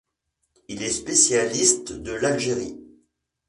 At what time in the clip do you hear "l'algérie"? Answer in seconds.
2.13-2.75